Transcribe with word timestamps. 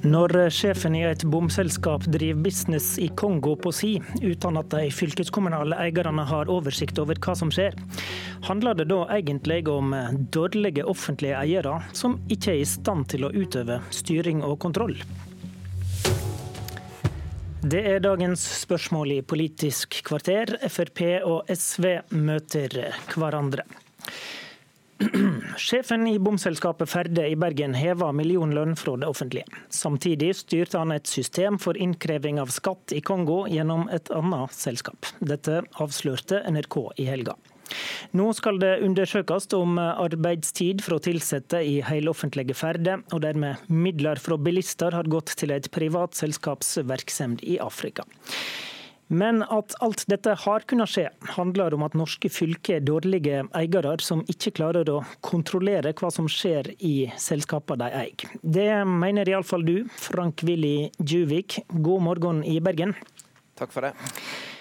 Når 0.00 0.32
sjefen 0.48 0.94
i 0.96 1.02
et 1.04 1.26
bomselskap 1.28 2.06
driver 2.08 2.38
business 2.46 2.94
i 2.98 3.10
Kongo 3.20 3.52
på 3.60 3.68
si, 3.74 3.90
uten 4.24 4.56
at 4.56 4.70
de 4.72 4.86
fylkeskommunale 4.96 5.76
eierne 5.76 6.24
har 6.24 6.48
oversikt 6.48 6.96
over 7.02 7.20
hva 7.20 7.34
som 7.36 7.50
skjer, 7.52 7.76
handler 8.46 8.78
det 8.78 8.86
da 8.88 9.02
egentlig 9.12 9.66
om 9.68 9.92
dårlige 10.32 10.86
offentlige 10.88 11.36
eiere 11.36 11.82
som 11.92 12.16
ikke 12.32 12.54
er 12.54 12.62
i 12.62 12.70
stand 12.70 13.10
til 13.12 13.28
å 13.28 13.32
utøve 13.34 13.82
styring 13.92 14.40
og 14.40 14.56
kontroll? 14.64 14.96
Det 17.60 17.84
er 17.84 18.00
dagens 18.00 18.40
spørsmål 18.62 19.18
i 19.18 19.20
Politisk 19.20 20.00
kvarter. 20.08 20.56
Frp 20.72 21.04
og 21.28 21.52
SV 21.52 21.90
møter 22.16 22.80
hverandre. 23.12 23.68
Sjefen 25.56 26.06
i 26.06 26.18
bomselskapet 26.18 26.90
Ferde 26.90 27.24
i 27.28 27.36
Bergen 27.36 27.74
heva 27.74 28.10
millionlønn 28.16 28.76
fra 28.76 28.96
det 29.00 29.08
offentlige. 29.08 29.46
Samtidig 29.72 30.34
styrte 30.36 30.80
han 30.80 30.92
et 30.94 31.08
system 31.08 31.58
for 31.60 31.78
innkreving 31.78 32.40
av 32.42 32.52
skatt 32.54 32.92
i 32.96 33.00
Kongo 33.04 33.42
gjennom 33.48 33.88
et 33.92 34.12
annet 34.14 34.56
selskap. 34.56 35.08
Dette 35.20 35.62
avslørte 35.80 36.42
NRK 36.50 36.76
i 37.00 37.08
helga. 37.08 37.36
Nå 38.18 38.30
skal 38.34 38.58
det 38.58 38.80
undersøkes 38.84 39.46
om 39.54 39.78
arbeidstid 39.78 40.82
fra 40.82 40.98
ansatte 40.98 41.62
i 41.62 41.78
heloffentlige 41.86 42.56
Ferde, 42.58 42.98
og 43.14 43.22
dermed 43.22 43.70
midler 43.70 44.18
fra 44.18 44.36
bilister 44.36 44.96
har 44.96 45.10
gått 45.10 45.36
til 45.38 45.54
et 45.54 45.70
privat 45.70 46.18
selskaps 46.18 46.78
i 47.46 47.60
Afrika. 47.62 48.04
Men 49.10 49.42
at 49.42 49.74
alt 49.82 50.04
dette 50.10 50.36
har 50.44 50.64
kunnet 50.70 50.90
skje, 50.92 51.08
handler 51.34 51.74
om 51.74 51.82
at 51.82 51.96
norske 51.98 52.30
fylker 52.30 52.78
er 52.78 52.84
dårlige 52.86 53.42
eiere 53.58 53.96
som 54.04 54.22
ikke 54.30 54.52
klarer 54.60 54.86
å 54.92 55.00
kontrollere 55.26 55.90
hva 55.98 56.12
som 56.14 56.28
skjer 56.30 56.70
i 56.78 57.10
selskapene 57.18 57.88
de 57.90 58.04
eier. 58.04 58.36
Det 58.42 58.68
mener 58.86 59.32
iallfall 59.32 59.66
du, 59.66 59.74
Frank 59.98 60.44
Willy 60.46 60.92
Djuvik. 61.02 61.58
God 61.74 62.06
morgen 62.06 62.44
i 62.46 62.60
Bergen. 62.62 62.94
Takk 63.58 63.74
for 63.74 63.88
det. 63.88 63.96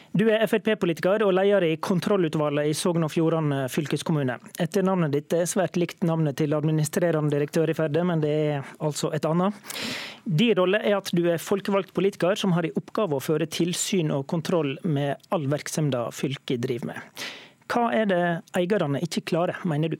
Du 0.09 0.23
er 0.25 0.41
Frp-politiker 0.49 1.21
og 1.21 1.35
leder 1.38 1.67
i 1.67 1.75
kontrollutvalget 1.77 2.71
i 2.71 2.75
Sogn 2.77 3.05
og 3.05 3.11
Fjordane 3.13 3.67
fylkeskommune. 3.69 4.39
Etternavnet 4.61 5.13
ditt 5.13 5.35
er 5.38 5.49
svært 5.49 5.77
likt 5.77 6.02
navnet 6.07 6.39
til 6.39 6.55
administrerende 6.57 7.29
direktør 7.35 7.69
i 7.69 7.75
Ferde, 7.77 8.02
men 8.09 8.23
det 8.23 8.31
er 8.55 8.71
altså 8.81 9.11
et 9.13 9.27
annet. 9.30 9.53
Din 10.25 10.57
rolle 10.57 10.81
er 10.81 10.97
at 10.97 11.11
du 11.13 11.21
er 11.30 11.41
folkevalgt 11.41 11.93
politiker 11.93 12.39
som 12.41 12.55
har 12.57 12.65
i 12.65 12.73
oppgave 12.73 13.19
å 13.19 13.23
føre 13.23 13.49
tilsyn 13.53 14.09
og 14.15 14.25
kontroll 14.31 14.75
med 14.83 15.30
all 15.30 15.45
virksomheten 15.45 15.69
fylket 16.15 16.65
driver 16.65 16.89
med. 16.89 17.27
Hva 17.69 17.85
er 17.93 18.09
det 18.09 18.23
eierne 18.57 19.02
ikke 19.05 19.27
klarer, 19.30 19.61
mener 19.69 19.93
du? 19.93 19.99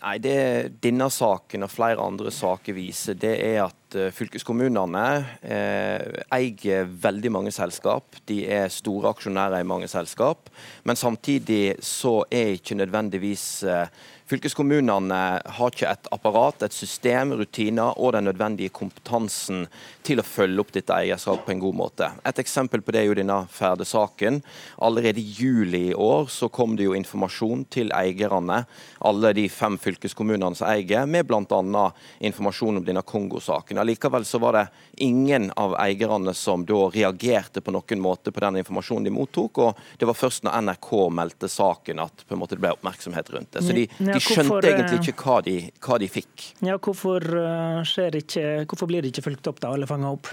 Nei, 0.00 0.16
Det 0.18 0.80
denne 0.80 1.10
saken 1.12 1.66
og 1.66 1.72
flere 1.72 2.00
andre 2.00 2.30
saker 2.32 2.72
viser, 2.72 3.18
det 3.20 3.34
er 3.44 3.58
at 3.66 3.96
eh, 4.00 4.08
fylkeskommunene 4.16 5.02
eh, 5.44 6.22
eier 6.32 6.88
veldig 6.88 7.32
mange 7.34 7.52
selskap. 7.52 8.16
De 8.24 8.38
er 8.48 8.72
store 8.72 9.12
aksjonærer 9.12 9.60
i 9.60 9.68
mange 9.68 9.90
selskap. 9.92 10.48
Men 10.88 10.96
samtidig 10.96 11.76
så 11.84 12.22
er 12.32 12.56
ikke 12.56 12.78
nødvendigvis 12.80 13.44
eh, 13.68 13.92
Fylkeskommunene 14.30 15.16
har 15.42 15.72
ikke 15.72 15.88
et 15.90 16.06
apparat, 16.14 16.62
et 16.62 16.74
system, 16.74 17.32
rutiner 17.34 17.96
og 17.98 18.12
den 18.14 18.28
nødvendige 18.28 18.70
kompetansen 18.70 19.64
til 20.06 20.22
å 20.22 20.24
følge 20.26 20.62
opp 20.62 20.70
dette 20.76 20.94
eierskapet 20.94 21.48
på 21.48 21.54
en 21.56 21.62
god 21.64 21.78
måte. 21.80 22.10
Et 22.30 22.38
eksempel 22.38 22.84
på 22.86 22.94
det 22.94 23.00
er 23.00 23.08
jo 23.08 23.16
denne 23.18 23.40
Færde-saken. 23.50 24.38
Allerede 24.86 25.18
i 25.18 25.34
juli 25.34 25.80
i 25.88 25.96
år 25.98 26.28
så 26.30 26.46
kom 26.46 26.76
det 26.78 26.86
jo 26.86 26.94
informasjon 26.94 27.64
til 27.74 27.90
eierne, 27.96 28.60
alle 29.02 29.32
de 29.34 29.48
fem 29.50 29.74
fylkeskommunene 29.82 30.60
som 30.60 30.68
eier, 30.70 31.10
med 31.10 31.26
bl.a. 31.26 31.82
informasjon 32.30 32.78
om 32.78 32.86
denne 32.86 33.02
Kongo-saken. 33.02 33.82
Allikevel 33.82 34.28
så 34.28 34.38
var 34.38 34.60
det 34.60 34.64
ingen 35.02 35.50
av 35.58 35.74
eierne 35.82 36.36
som 36.38 36.62
da 36.68 36.84
reagerte 36.94 37.64
på 37.64 37.74
noen 37.74 38.06
måte 38.06 38.30
på 38.30 38.46
den 38.46 38.62
informasjonen 38.62 39.10
de 39.10 39.16
mottok, 39.18 39.58
og 39.66 39.84
det 39.98 40.06
var 40.06 40.18
først 40.22 40.46
når 40.46 40.70
NRK 40.70 40.94
meldte 41.18 41.50
saken 41.50 42.06
at 42.06 42.26
på 42.28 42.38
en 42.38 42.44
måte 42.44 42.54
det 42.54 42.62
ble 42.62 42.76
oppmerksomhet 42.78 43.34
rundt 43.34 43.58
det. 43.58 43.66
Så 43.66 43.74
de, 43.74 43.88
de 43.98 44.19
de 44.20 44.26
skjønte 44.26 44.52
hvorfor, 44.52 44.68
egentlig 44.68 45.00
eh, 45.00 45.08
ikke 45.08 45.24
hva 45.24 45.38
de, 45.46 45.56
hva 45.86 45.98
de 46.02 46.10
fikk. 46.12 46.46
Ja, 46.66 46.76
hvorfor, 46.76 47.26
eh, 47.40 48.20
ikke, 48.20 48.46
hvorfor, 48.68 48.90
blir 48.90 49.04
det 49.04 49.14
ikke 49.14 49.26
fulgt 49.30 49.50
opp 49.50 49.60
da, 49.64 49.72
eller 49.74 49.90
fanga 49.90 50.12
opp? 50.12 50.30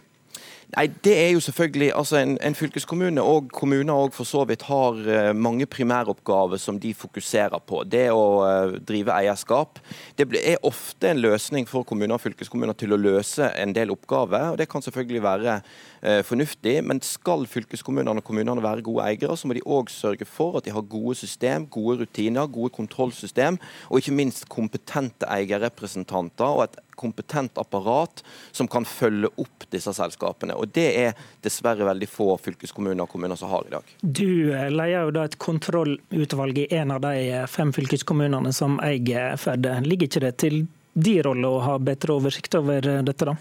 Nei, 0.76 0.90
det 1.04 1.14
er 1.16 1.30
jo 1.32 1.40
selvfølgelig, 1.40 1.94
altså 1.96 2.18
En, 2.18 2.38
en 2.44 2.56
fylkeskommune 2.56 3.22
og 3.24 3.46
kommuner 3.56 3.94
og 3.94 4.14
for 4.14 4.28
så 4.28 4.42
vidt 4.44 4.66
har 4.68 4.98
uh, 5.00 5.36
mange 5.36 5.66
primæroppgaver 5.66 6.60
som 6.60 6.80
de 6.80 6.92
fokuserer 6.94 7.62
på. 7.64 7.86
Det 7.88 8.10
å 8.12 8.26
uh, 8.44 8.74
drive 8.84 9.16
eierskap 9.16 9.80
det 10.20 10.28
er 10.42 10.60
ofte 10.68 11.14
en 11.14 11.22
løsning 11.24 11.70
for 11.70 11.88
kommuner 11.88 12.18
og 12.18 12.22
fylkeskommuner 12.22 12.76
til 12.76 12.92
å 12.92 13.00
løse 13.00 13.48
en 13.56 13.72
del 13.76 13.94
oppgaver. 13.96 14.50
og 14.52 14.58
Det 14.60 14.68
kan 14.68 14.84
selvfølgelig 14.84 15.24
være 15.24 15.56
uh, 15.62 16.22
fornuftig, 16.28 16.76
men 16.84 17.00
skal 17.02 17.48
fylkeskommunene 17.48 18.20
og 18.20 18.28
kommunene 18.28 18.64
være 18.64 18.84
gode 18.84 19.08
eiere, 19.08 19.38
så 19.38 19.48
må 19.48 19.56
de 19.56 19.64
òg 19.64 19.88
sørge 19.94 20.28
for 20.28 20.60
at 20.60 20.68
de 20.68 20.76
har 20.76 20.84
gode 20.84 21.16
system, 21.16 21.70
gode 21.72 22.02
rutiner, 22.02 22.48
gode 22.48 22.76
kontrollsystem, 22.76 23.56
og 23.88 24.04
ikke 24.04 24.20
minst 24.20 24.50
kompetente 24.52 25.32
eierrepresentanter 25.32 26.60
og 26.60 26.68
et 26.68 26.80
kompetent 27.00 27.58
apparat 27.62 28.24
som 28.52 28.68
kan 28.68 28.84
følge 28.88 29.32
opp 29.40 29.70
disse 29.72 29.94
selskapene. 29.96 30.58
Og 30.58 30.74
Det 30.76 30.88
er 31.00 31.26
dessverre 31.46 31.88
veldig 31.88 32.12
få 32.12 32.34
fylkeskommuner 32.44 33.06
og 33.06 33.12
kommuner 33.14 33.40
som 33.40 33.54
har 33.54 33.68
i 33.70 33.76
dag. 33.78 33.96
Du 34.02 34.52
leier 34.52 34.98
leder 34.98 35.06
jo 35.06 35.14
da 35.14 35.26
et 35.28 35.38
kontrollutvalg 35.38 36.58
i 36.58 36.68
en 36.76 36.92
av 36.92 37.02
de 37.02 37.30
eh, 37.30 37.46
fem 37.48 37.74
fylkeskommunene 37.74 38.54
som 38.54 38.80
eier 38.84 39.38
FED. 39.38 39.68
Ligger 39.86 40.08
ikke 40.08 40.24
det 40.26 40.38
til 40.42 40.66
din 40.94 41.24
rolle 41.24 41.48
å 41.48 41.62
ha 41.62 41.78
bedre 41.78 42.18
oversikt 42.18 42.56
over 42.58 42.88
eh, 42.88 43.04
dette, 43.04 43.26
da? 43.26 43.36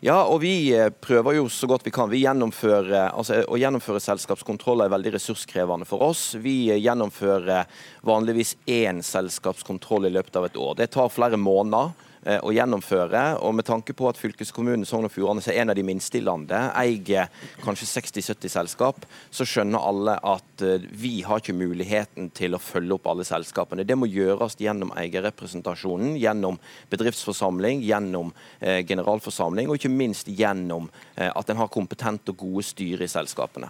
Ja, 0.00 0.22
og 0.24 0.40
vi 0.40 0.72
prøver 1.04 1.36
jo 1.36 1.48
så 1.52 1.68
godt 1.68 1.84
vi 1.86 1.92
kan. 1.94 2.10
Vi 2.12 2.22
gjennomfører, 2.24 3.10
altså, 3.12 3.42
å 3.44 3.58
gjennomføre 3.60 4.00
selskapskontroller 4.00 4.88
er 4.88 4.94
veldig 4.94 5.14
ressurskrevende 5.18 5.88
for 5.88 6.06
oss. 6.08 6.30
Vi 6.40 6.72
gjennomfører 6.72 7.68
vanligvis 8.08 8.56
én 8.70 9.02
selskapskontroll 9.04 10.08
i 10.08 10.14
løpet 10.14 10.40
av 10.40 10.48
et 10.48 10.60
år. 10.60 10.78
Det 10.80 10.92
tar 10.96 11.12
flere 11.12 11.40
måneder. 11.40 11.92
Eh, 12.20 12.36
å 12.44 12.50
gjennomføre. 12.52 13.38
Og 13.40 13.54
med 13.56 13.64
tanke 13.64 13.94
på 13.96 14.04
at 14.10 14.18
fylkeskommunen 14.20 14.84
Sogn 14.84 15.06
og 15.08 15.12
Fjordane, 15.14 15.40
er 15.48 15.62
en 15.62 15.72
av 15.72 15.76
de 15.78 15.84
minste 15.88 16.18
i 16.18 16.20
landet, 16.20 16.66
eier 16.76 17.30
kanskje 17.64 17.88
60-70 17.88 18.52
selskap, 18.52 19.06
så 19.32 19.46
skjønner 19.48 19.80
alle 19.80 20.18
at 20.28 20.64
eh, 20.66 20.84
vi 21.00 21.22
har 21.24 21.40
ikke 21.40 21.56
muligheten 21.56 22.28
til 22.36 22.52
å 22.52 22.60
følge 22.60 22.98
opp 22.98 23.08
alle 23.08 23.24
selskapene. 23.24 23.86
Det 23.88 23.96
må 23.96 24.10
gjøres 24.12 24.58
gjennom 24.60 24.92
eierrepresentasjonen, 25.00 26.18
gjennom 26.20 26.60
bedriftsforsamling, 26.92 27.80
gjennom 27.88 28.34
eh, 28.60 28.82
generalforsamling, 29.60 29.68
og 29.68 29.76
ikke 29.76 29.88
minst 29.88 30.28
gjennom 30.28 30.90
eh, 31.16 31.30
at 31.34 31.50
en 31.50 31.56
har 31.56 31.68
kompetent 31.68 32.28
og 32.28 32.36
gode 32.36 32.62
styre 32.64 33.04
i 33.04 33.08
selskapene. 33.08 33.68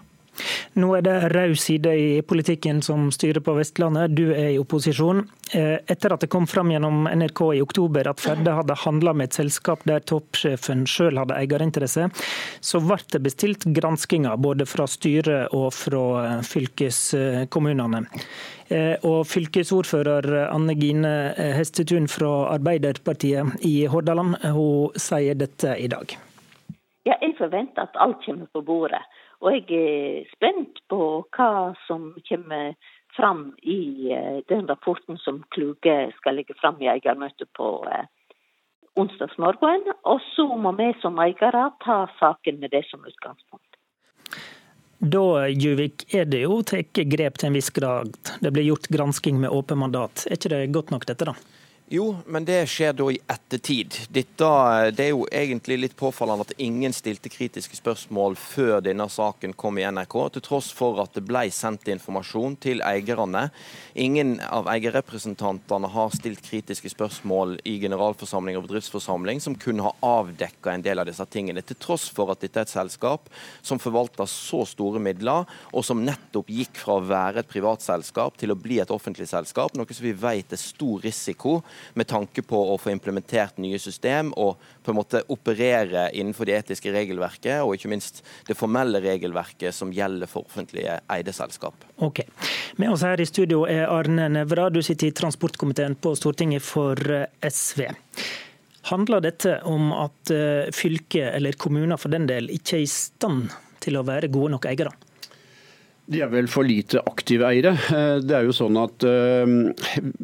Nå 0.80 0.92
er 0.96 1.04
det 1.06 1.16
rød 1.34 1.56
side 1.58 1.92
i 1.98 2.22
politikken 2.22 2.82
som 2.82 3.08
styrer 3.14 3.42
på 3.44 3.54
Vestlandet. 3.58 4.14
Du 4.16 4.30
er 4.32 4.54
i 4.54 4.60
opposisjon. 4.60 5.24
Eh, 5.52 5.78
etter 5.90 6.14
at 6.14 6.22
det 6.22 6.30
kom 6.30 6.46
fram 6.46 6.70
gjennom 6.70 7.08
NRK 7.10 7.40
i 7.56 7.62
oktober 7.62 8.06
at 8.10 8.22
Ferde 8.22 8.54
hadde 8.54 8.76
handla 8.84 9.14
med 9.16 9.30
et 9.30 9.38
selskap 9.40 9.82
der 9.88 10.04
toppsjefen 10.06 10.84
sjøl 10.86 11.18
hadde 11.18 11.34
eierinteresse, 11.34 12.06
så 12.62 12.82
ble 12.84 13.00
det 13.10 13.22
bestilt 13.24 13.66
granskinger 13.74 14.38
både 14.38 14.68
fra 14.70 14.86
styret 14.90 15.50
og 15.56 15.72
fra 15.74 16.04
eh, 16.22 16.40
fylkeskommunene. 16.46 18.04
Eh, 18.70 18.94
og 19.02 19.24
fylkesordfører 19.26 20.52
Anne 20.52 20.78
Gine 20.78 21.14
Hestetun 21.58 22.06
fra 22.10 22.52
Arbeiderpartiet 22.54 23.66
i 23.66 23.80
Hordaland, 23.90 24.38
hun 24.54 24.94
sier 24.94 25.34
dette 25.34 25.74
i 25.82 25.90
dag. 25.90 26.14
Ja, 27.08 27.16
jeg 27.18 27.34
forventer 27.38 27.88
at 27.88 27.98
alt 27.98 28.20
kommer 28.22 28.46
på 28.52 28.62
bordet. 28.62 29.02
Og 29.40 29.56
jeg 29.56 29.80
er 29.80 30.30
spent 30.34 30.82
på 30.92 31.24
hva 31.36 31.72
som 31.86 32.10
kommer 32.28 32.74
fram 33.16 33.54
i 33.62 34.12
eh, 34.12 34.40
den 34.48 34.68
rapporten 34.68 35.18
som 35.18 35.42
Kluge 35.54 36.12
skal 36.18 36.36
legge 36.36 36.54
fram 36.60 36.76
i 36.82 36.90
eiermøtet 36.92 37.48
på 37.56 37.72
eh, 37.88 38.04
onsdagsmorgen. 39.00 39.88
Og 40.04 40.20
så 40.34 40.46
må 40.56 40.74
vi 40.78 40.92
som 41.00 41.18
eiere 41.22 41.70
ta 41.84 42.04
saken 42.20 42.60
med 42.60 42.74
det 42.76 42.84
som 42.90 43.04
utgangspunkt. 43.06 43.66
Da 45.00 45.48
Juvik, 45.48 46.04
er 46.12 46.26
det 46.28 46.42
jo 46.42 46.58
tatt 46.60 47.00
grep 47.08 47.38
til 47.40 47.48
en 47.48 47.56
viss 47.56 47.70
grad. 47.72 48.12
Det 48.44 48.52
blir 48.52 48.68
gjort 48.68 48.90
gransking 48.92 49.40
med 49.40 49.48
åpen 49.56 49.80
mandat. 49.80 50.26
Er 50.28 50.36
ikke 50.36 50.52
det 50.52 50.66
godt 50.76 50.92
nok 50.92 51.08
dette, 51.08 51.30
da? 51.30 51.59
Jo, 51.90 52.12
men 52.30 52.44
det 52.46 52.68
skjer 52.70 52.92
da 52.94 53.08
i 53.10 53.16
ettertid. 53.26 53.96
Dette, 54.14 54.48
det 54.94 55.08
er 55.08 55.08
jo 55.10 55.24
egentlig 55.34 55.74
litt 55.80 55.94
påfallende 55.98 56.44
at 56.46 56.52
ingen 56.62 56.92
stilte 56.94 57.26
kritiske 57.32 57.74
spørsmål 57.74 58.36
før 58.38 58.76
denne 58.86 59.08
saken 59.10 59.56
kom 59.58 59.80
i 59.80 59.82
NRK, 59.90 60.14
til 60.36 60.44
tross 60.46 60.68
for 60.70 61.00
at 61.02 61.16
det 61.18 61.24
ble 61.26 61.42
sendt 61.50 61.90
informasjon 61.90 62.54
til 62.62 62.78
eierne. 62.86 63.48
Ingen 63.98 64.36
av 64.46 64.70
eierrepresentantene 64.70 65.90
har 65.90 66.14
stilt 66.14 66.44
kritiske 66.46 66.92
spørsmål 66.92 67.56
i 67.66 67.74
generalforsamling 67.82 68.60
og 68.60 68.68
bedriftsforsamling 68.68 69.42
som 69.42 69.58
kunne 69.58 69.88
ha 69.88 69.92
avdekka 70.12 70.76
en 70.76 70.86
del 70.86 71.02
av 71.02 71.10
disse 71.10 71.26
tingene, 71.34 71.66
til 71.66 71.80
tross 71.82 72.06
for 72.14 72.30
at 72.30 72.46
dette 72.46 72.62
er 72.62 72.70
et 72.70 72.74
selskap 72.76 73.26
som 73.66 73.82
forvalter 73.82 74.30
så 74.30 74.62
store 74.76 75.02
midler, 75.02 75.42
og 75.74 75.88
som 75.90 76.06
nettopp 76.06 76.54
gikk 76.54 76.78
fra 76.84 77.00
å 77.00 77.04
være 77.10 77.42
et 77.42 77.50
privat 77.50 77.82
selskap 77.82 78.38
til 78.38 78.54
å 78.54 78.60
bli 78.62 78.78
et 78.78 78.94
offentlig 78.94 79.26
selskap, 79.34 79.74
noe 79.74 79.90
som 79.90 80.06
vi 80.06 80.14
vet 80.14 80.54
er 80.54 80.64
stor 80.68 81.02
risiko 81.02 81.58
med 81.94 82.08
tanke 82.10 82.42
på 82.42 82.60
å 82.72 82.76
få 82.80 82.92
implementert 82.92 83.58
nye 83.62 83.78
system 83.78 84.32
og 84.36 84.60
på 84.84 84.92
en 84.92 84.98
måte 84.98 85.22
operere 85.32 86.08
innenfor 86.16 86.48
det 86.48 86.58
etiske 86.58 86.92
regelverket, 86.94 87.60
og 87.62 87.76
ikke 87.76 87.90
minst 87.92 88.22
det 88.48 88.56
formelle 88.58 89.02
regelverket 89.04 89.74
som 89.76 89.92
gjelder 89.94 90.30
for 90.30 90.48
offentlige 90.48 90.98
eide 91.12 91.34
selskap. 91.36 91.86
Ok. 91.96 92.22
Med 92.80 92.92
oss 92.94 93.04
her 93.06 93.20
i 93.20 93.28
studio 93.28 93.64
er 93.68 93.88
Arne 93.90 94.28
Nævra, 94.32 94.68
du 94.70 94.82
sitter 94.84 95.10
i 95.10 95.16
transportkomiteen 95.16 95.98
på 96.00 96.14
Stortinget 96.18 96.64
for 96.64 97.00
eh, 97.14 97.28
SV. 97.44 97.86
Handler 98.90 99.20
dette 99.20 99.58
om 99.68 99.92
at 99.92 100.32
eh, 100.32 100.70
fylket, 100.74 101.34
eller 101.36 101.58
kommuner 101.60 102.00
for 102.00 102.12
den 102.12 102.26
del, 102.30 102.48
ikke 102.54 102.78
er 102.78 102.86
i 102.86 102.90
stand 102.90 103.50
til 103.80 103.98
å 104.00 104.06
være 104.06 104.32
gode 104.32 104.56
nok 104.56 104.68
eiere? 104.70 104.92
De 106.10 106.18
er 106.24 106.30
vel 106.32 106.48
for 106.50 106.66
lite 106.66 106.98
aktive 107.06 107.46
eiere. 107.46 107.70
Eh, 107.94 108.16
det 108.24 108.34
er 108.34 108.46
jo 108.46 108.54
sånn 108.54 108.74
at 108.80 109.04
uh, 109.06 109.46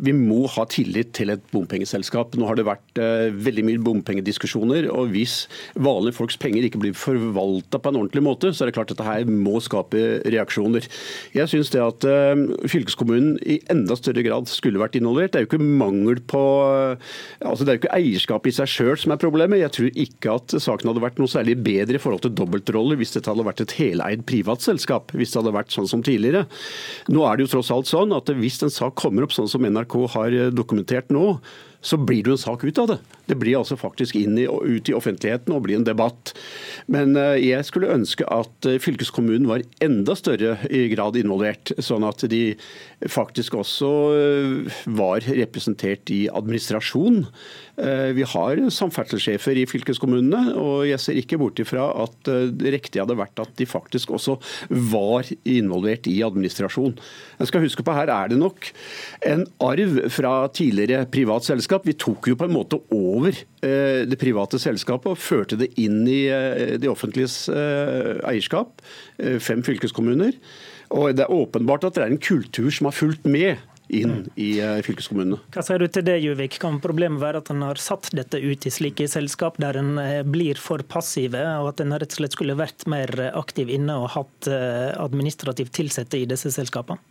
Vi 0.03 0.15
må 0.17 0.49
ha 0.51 0.65
tillit 0.71 1.13
til 1.15 1.31
et 1.31 1.45
bompengeselskap. 1.53 2.35
Nå 2.35 2.49
har 2.49 2.59
det 2.59 2.67
vært 2.67 2.99
uh, 2.99 3.29
veldig 3.31 3.65
mye 3.69 3.83
bompengediskusjoner. 3.87 4.89
og 4.91 5.13
Hvis 5.15 5.37
vanlige 5.79 6.17
folks 6.19 6.39
penger 6.43 6.67
ikke 6.67 6.81
blir 6.83 6.97
forvalta 6.99 7.79
på 7.79 7.93
en 7.93 8.01
ordentlig 8.01 8.25
måte, 8.27 8.51
så 8.51 8.65
er 8.65 8.71
det 8.71 8.77
klart 8.79 8.91
at 8.91 8.97
dette 8.97 9.07
her 9.07 9.31
må 9.31 9.61
skape 9.63 10.03
reaksjoner. 10.27 10.89
Jeg 11.37 11.53
syns 11.53 11.71
det 11.71 11.83
at 11.83 12.05
fylkeskommunen 12.67 13.37
i 13.47 13.59
enda 13.73 13.95
større 13.99 14.25
grad 14.27 14.51
skulle 14.51 14.81
vært 14.83 14.99
involvert. 14.99 15.35
Det 15.35 15.41
er 15.41 15.47
jo 15.47 15.51
ikke 15.53 15.63
mangel 15.63 16.19
på 16.27 16.43
altså 17.45 17.65
Det 17.65 17.71
er 17.71 17.77
jo 17.77 17.83
ikke 17.83 17.97
eierskapet 17.97 18.51
i 18.51 18.57
seg 18.57 18.71
sjøl 18.71 18.99
som 19.01 19.15
er 19.15 19.21
problemet. 19.23 19.61
Jeg 19.61 19.75
tror 19.77 20.03
ikke 20.07 20.37
at 20.41 20.57
saken 20.67 20.91
hadde 20.91 21.05
vært 21.05 21.21
noe 21.21 21.31
særlig 21.31 21.59
bedre 21.67 21.99
i 21.99 22.03
forhold 22.03 22.25
til 22.27 22.35
dobbeltroller 22.39 22.99
hvis 22.99 23.15
dette 23.17 23.31
hadde 23.31 23.47
vært 23.47 23.63
et 23.65 23.77
heleid 23.79 24.27
privat 24.29 24.65
selskap. 24.65 25.15
Hvis 25.17 25.35
det 25.35 25.43
hadde 25.43 25.55
vært 25.57 25.76
sånn 25.77 25.91
som 25.91 26.05
tidligere. 26.07 26.47
Nå 27.13 27.23
er 27.27 27.37
det 27.37 27.47
jo 27.47 27.53
tross 27.57 27.73
alt 27.75 27.91
sånn 27.91 28.15
at 28.17 28.33
hvis 28.35 28.61
en 28.65 28.73
sak 28.73 28.97
kommer 28.99 29.27
opp 29.27 29.37
sånn 29.37 29.51
som 29.51 29.65
NRK 29.67 29.97
har 30.17 30.37
dokumentert 30.55 31.13
nå, 31.15 31.37
så 31.87 31.99
blir 32.01 32.25
det 32.25 32.33
jo 32.33 32.37
en 32.37 32.43
sak 32.43 32.65
ut 32.67 32.79
av 32.83 32.91
det. 32.91 32.99
Det 33.31 33.37
blir 33.39 33.59
altså 33.59 33.77
faktisk 33.79 34.17
inn 34.19 34.39
i, 34.39 34.47
ut 34.47 34.91
i 34.91 34.95
offentligheten 34.97 35.55
og 35.55 35.65
blir 35.67 35.79
en 35.79 35.87
debatt. 35.87 36.33
Men 36.91 37.15
eh, 37.19 37.39
jeg 37.43 37.67
skulle 37.69 37.93
ønske 37.95 38.27
at 38.33 38.67
eh, 38.67 38.81
fylkeskommunen 38.83 39.47
var 39.51 39.65
enda 39.85 40.17
større 40.19 40.57
i 40.67 40.87
grad 40.93 41.19
involvert, 41.19 41.75
sånn 41.83 42.07
at 42.07 42.25
de 42.31 42.43
faktisk 43.13 43.59
også 43.61 43.93
eh, 44.17 44.81
var 44.99 45.27
representert 45.27 46.11
i 46.15 46.27
administrasjon. 46.33 47.25
Vi 47.77 48.25
har 48.25 48.61
samferdselssjefer 48.73 49.59
i 49.61 49.67
fylkeskommunene, 49.69 50.55
og 50.57 50.87
jeg 50.89 51.01
ser 51.03 51.19
ikke 51.21 51.37
bort 51.37 51.61
ifra 51.61 51.91
at 52.07 52.15
det 52.25 52.71
riktige 52.73 53.03
hadde 53.05 53.19
vært 53.19 53.43
at 53.43 53.51
de 53.61 53.67
faktisk 53.69 54.15
også 54.17 54.39
var 54.89 55.29
involvert 55.45 56.09
i 56.09 56.15
administrasjon. 56.25 56.95
Jeg 57.37 57.51
skal 57.51 57.67
huske 57.67 57.85
på 57.85 57.93
Her 57.99 58.09
er 58.15 58.33
det 58.33 58.39
nok 58.41 58.71
en 59.29 59.45
arv 59.61 59.99
fra 60.17 60.33
tidligere 60.57 61.05
privat 61.13 61.45
selskap. 61.45 61.76
Vi 61.85 61.97
tok 61.99 62.31
jo 62.31 62.37
på 62.39 62.47
en 62.47 62.55
måte 62.55 62.79
over 62.95 63.35
eh, 63.35 64.03
det 64.09 64.19
private 64.21 64.61
selskapet 64.63 65.13
og 65.13 65.21
førte 65.21 65.59
det 65.61 65.73
inn 65.83 66.03
i 66.09 66.23
de 66.27 66.81
det 66.81 66.91
offentliges 66.91 67.47
eh, 67.53 68.17
eierskap. 68.27 68.83
Fem 69.43 69.63
fylkeskommuner. 69.67 70.37
Og 70.95 71.17
det 71.17 71.25
er 71.25 71.33
åpenbart 71.33 71.87
at 71.89 71.97
det 71.97 72.05
er 72.05 72.13
en 72.15 72.23
kultur 72.23 72.69
som 72.75 72.89
har 72.89 72.95
fulgt 72.95 73.27
med 73.27 73.57
inn 73.87 74.25
mm. 74.25 74.31
i 74.43 74.51
fylkeskommunene. 74.83 75.39
Hva 75.55 75.63
sier 75.63 75.83
du 75.83 75.87
til 75.91 76.07
det, 76.07 76.17
Juvik? 76.23 76.59
Kan 76.63 76.81
problemet 76.83 77.23
være 77.23 77.43
at 77.43 77.51
en 77.55 77.63
har 77.67 77.79
satt 77.79 78.11
dette 78.15 78.39
ut 78.43 78.67
i 78.67 78.73
slike 78.73 79.07
selskap 79.11 79.61
der 79.63 79.79
en 79.79 79.93
blir 80.31 80.59
for 80.59 80.83
passive, 80.87 81.43
og 81.63 81.71
at 81.73 81.83
en 81.85 81.95
rett 81.95 82.11
og 82.11 82.21
slett 82.21 82.35
skulle 82.35 82.59
vært 82.59 82.87
mer 82.91 83.13
aktiv 83.33 83.71
inne 83.75 83.99
og 84.03 84.11
hatt 84.17 84.51
administrativt 84.51 85.75
tilsatte 85.79 86.19
i 86.19 86.27
disse 86.31 86.55
selskapene? 86.55 87.03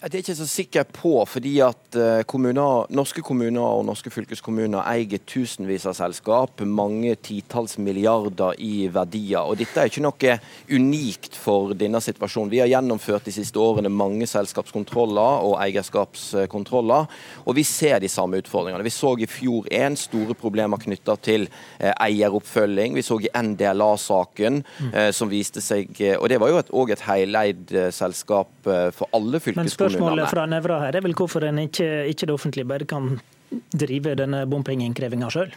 Det 0.00 0.14
er 0.14 0.22
ikke 0.22 0.32
så 0.32 0.46
sikker 0.48 0.84
på, 0.96 1.10
fordi 1.28 1.58
at 1.60 1.96
eh, 2.00 2.22
kommuner, 2.24 2.86
norske 2.88 3.20
kommuner 3.20 3.60
og 3.60 3.82
norske 3.84 4.08
fylkeskommuner 4.08 4.80
eier 4.88 5.20
tusenvis 5.28 5.84
av 5.90 5.92
selskap, 5.98 6.62
mange 6.64 7.12
titalls 7.20 7.76
milliarder 7.76 8.56
i 8.64 8.86
verdier. 8.88 9.44
og 9.44 9.58
Dette 9.60 9.76
er 9.82 9.90
ikke 9.90 10.04
noe 10.06 10.38
unikt 10.72 11.36
for 11.36 11.74
denne 11.76 12.00
situasjonen. 12.00 12.48
Vi 12.48 12.62
har 12.62 12.70
gjennomført 12.72 13.28
de 13.28 13.34
siste 13.36 13.60
årene 13.60 13.92
mange 13.92 14.24
selskapskontroller 14.30 15.44
og 15.44 15.58
eierskapskontroller, 15.66 17.12
og 17.44 17.58
vi 17.60 17.66
ser 17.68 18.00
de 18.00 18.08
samme 18.08 18.40
utfordringene. 18.40 18.88
Vi 18.88 18.94
så 18.96 19.12
i 19.20 19.28
fjor 19.28 19.68
én 19.68 20.00
store 20.00 20.32
problemer 20.32 20.80
knytta 20.80 21.18
til 21.20 21.44
eh, 21.76 21.92
eieroppfølging. 22.06 22.96
Vi 22.96 23.04
så 23.04 23.20
i 23.20 23.34
NDLA-saken, 23.36 24.62
mm. 24.64 24.90
eh, 24.94 25.12
som 25.12 25.28
viste 25.28 25.60
seg 25.60 25.92
Og 26.16 26.28
det 26.32 26.40
var 26.40 26.48
jo 26.48 26.64
òg 26.80 26.96
et, 26.96 26.96
et 26.96 27.06
heleid 27.10 27.76
selskap 27.92 28.48
for 28.64 29.12
alle 29.12 29.40
fylkeskommuner 29.42 29.89
spørsmålet 29.90 30.32
fra 30.32 30.46
Nevra 30.50 30.80
her 30.84 30.98
er 30.98 31.04
vel 31.04 31.16
hvorfor 31.18 31.44
en 31.48 31.62
ikke, 31.66 31.88
ikke 32.10 32.28
det 32.28 32.36
offentlige 32.36 32.68
bare 32.68 32.88
kan 32.88 33.16
drive 33.74 34.14
denne 34.18 34.44
bompengeinnkrevinga 34.50 35.30
sjøl? 35.32 35.52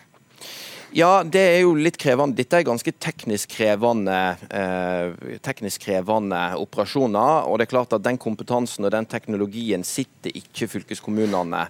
Ja, 0.93 1.23
det 1.25 1.41
er 1.41 1.59
jo 1.63 1.71
litt 1.73 1.95
krevende. 1.97 2.37
Dette 2.37 2.59
er 2.59 2.67
ganske 2.67 2.91
teknisk 3.01 3.55
krevende, 3.55 4.17
eh, 4.53 5.37
teknisk 5.41 5.87
krevende 5.87 6.41
operasjoner. 6.61 7.47
Og 7.49 7.57
det 7.57 7.65
er 7.65 7.71
klart 7.71 7.95
at 7.97 8.03
den 8.05 8.19
kompetansen 8.21 8.85
og 8.85 8.93
den 8.93 9.07
teknologien 9.09 9.81
sitter 9.83 10.29
ikke 10.37 10.69
fylkeskommunene 10.69 11.63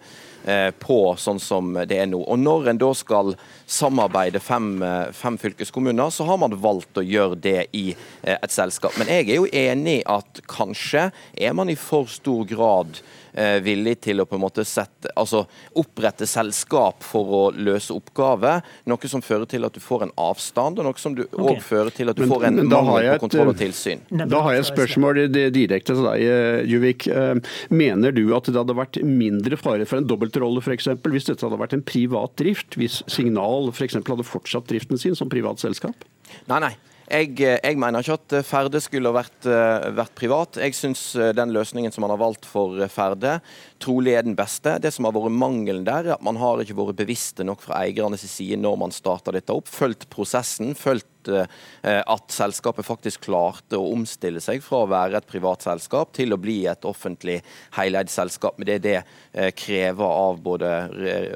på 0.43 0.97
sånn 1.17 1.39
som 1.39 1.73
det 1.87 1.97
er 1.97 2.07
nå. 2.09 2.19
Og 2.19 2.39
Når 2.39 2.69
en 2.73 2.79
da 2.81 2.89
skal 2.97 3.35
samarbeide 3.65 4.39
fem, 4.39 4.83
eh, 4.83 5.11
fem 5.11 5.37
fylkeskommuner, 5.37 6.09
så 6.09 6.25
har 6.25 6.37
man 6.37 6.55
valgt 6.61 6.97
å 6.97 7.05
gjøre 7.05 7.39
det 7.41 7.67
i 7.73 7.95
eh, 8.23 8.37
et 8.37 8.51
selskap. 8.51 8.97
Men 8.97 9.07
jeg 9.07 9.29
er 9.29 9.35
jo 9.35 9.47
enig 9.47 9.99
i 10.01 10.05
at 10.05 10.43
kanskje 10.47 11.09
er 11.33 11.53
man 11.53 11.69
i 11.69 11.75
for 11.79 12.09
stor 12.11 12.45
grad 12.45 13.01
Eh, 13.33 13.57
villig 13.65 13.95
til 14.05 14.21
å 14.21 14.27
på 14.29 14.37
en 14.37 14.43
måte 14.43 14.61
sette, 14.61 15.09
altså 15.17 15.39
opprette 15.81 16.27
selskap 16.29 17.01
for 17.01 17.31
å 17.33 17.39
løse 17.57 17.89
oppgaver. 17.95 18.61
Noe 18.85 19.09
som 19.09 19.23
fører 19.25 19.49
til 19.49 19.65
at 19.65 19.73
du 19.73 19.79
får 19.81 20.05
en 20.05 20.11
avstand, 20.21 20.77
og 20.77 20.85
noe 20.85 21.01
som 21.01 21.15
du 21.17 21.23
okay. 21.25 21.57
fører 21.65 21.89
til 21.97 22.13
at 22.13 22.19
du 22.19 22.27
men, 22.27 22.29
får 22.29 22.45
en 22.51 22.59
mangel 22.61 23.07
på 23.15 23.23
kontroll 23.23 23.49
og 23.55 23.57
tilsyn. 23.57 24.03
Da 24.13 24.43
har 24.45 24.53
jeg 24.53 24.65
et 24.67 24.69
spørsmål 24.69 25.21
direkte 25.33 25.95
til 25.95 26.05
deg, 26.05 26.27
eh, 26.27 26.59
Juvik. 26.69 27.07
Eh, 27.09 27.57
mener 27.73 28.13
du 28.13 28.21
at 28.37 28.51
det 28.51 28.59
hadde 28.59 28.77
vært 28.77 29.01
mindre 29.01 29.57
fare 29.57 29.89
for 29.89 30.03
en 30.03 30.11
dobbeltrolle 30.33 30.63
f.eks. 30.63 30.89
hvis 31.03 31.27
dette 31.29 31.45
hadde 31.45 31.59
vært 31.61 31.75
en 31.77 31.85
privat 31.85 32.33
drift? 32.39 32.77
Hvis 32.79 33.01
Signal 33.11 33.71
f.eks. 33.73 33.99
hadde 34.01 34.25
fortsatt 34.25 34.67
driften 34.69 34.99
sin 34.99 35.15
som 35.15 35.31
privat 35.31 35.61
selskap? 35.61 36.05
Nei, 36.49 36.59
nei. 36.63 36.73
Jeg, 37.13 37.35
eh, 37.43 37.59
jeg, 37.59 37.77
mener 37.77 38.01
ikke 38.01 38.15
at 38.15 38.33
eh, 38.39 38.45
Ferde 38.47 38.79
skulle 38.81 39.11
vært, 39.13 39.45
eh, 39.45 39.89
vært 39.93 40.13
privat. 40.17 40.57
Jeg 40.63 40.73
syns 40.77 41.01
den 41.35 41.51
løsningen 41.53 41.93
som 41.93 42.05
man 42.05 42.13
har 42.15 42.21
valgt 42.21 42.47
for 42.47 42.79
Ferde, 42.89 43.35
trolig 43.83 44.15
er 44.17 44.25
den 44.25 44.37
beste. 44.39 44.77
Det 44.81 44.93
som 44.95 45.05
har 45.05 45.15
vært 45.15 45.35
mangelen 45.35 45.83
der, 45.85 46.07
er 46.07 46.15
at 46.15 46.25
man 46.25 46.39
har 46.41 46.63
ikke 46.63 46.77
vært 46.79 47.01
bevisste 47.03 47.45
nok 47.45 47.61
fra 47.65 47.83
eiernes 47.83 48.23
side 48.23 48.57
når 48.61 48.79
man 48.85 48.95
starta 48.95 49.35
dette 49.35 49.53
opp. 49.53 49.69
Fulgt 49.69 50.07
prosessen, 50.13 50.73
fulgt 50.79 51.09
Eh, 51.27 52.01
at 52.05 52.31
selskapet 52.31 52.85
faktisk 52.85 53.25
klarte 53.27 53.77
å 53.79 53.91
omstille 53.93 54.41
seg 54.43 54.63
fra 54.63 54.83
å 54.83 54.89
være 54.89 55.19
et 55.19 55.27
privat 55.29 55.63
selskap 55.65 56.13
til 56.15 56.33
å 56.33 56.39
bli 56.39 56.63
et 56.69 56.85
offentlig 56.87 57.39
heleid 57.77 58.11
selskap. 58.11 58.57
Men 58.59 58.69
det 58.69 58.77
det 58.83 58.95
eh, 58.99 59.51
krever 59.55 60.05
av 60.05 60.41
både 60.43 60.69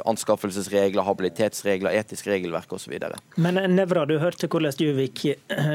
anskaffelsesregler, 0.07 1.03
habilitetsregler, 1.07 1.95
etisk 1.99 2.29
regelverk 2.31 2.73
osv. 2.77 2.95
Men 3.35 3.61
eh, 3.61 3.69
Nevra, 3.71 4.05
du 4.09 4.17
hørte 4.21 4.49
hvordan 4.51 4.75
Juvik 4.77 5.23